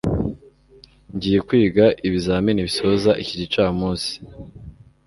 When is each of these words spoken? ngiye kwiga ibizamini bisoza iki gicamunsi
ngiye 1.15 1.39
kwiga 1.47 1.85
ibizamini 2.07 2.65
bisoza 2.67 3.11
iki 3.21 3.33
gicamunsi 3.41 4.13